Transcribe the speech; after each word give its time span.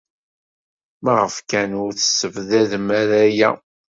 Maɣef 1.03 1.35
kan 1.49 1.71
ur 1.83 1.91
tessebdadem 1.93 2.87
ara 2.99 3.17
aya? 3.27 3.51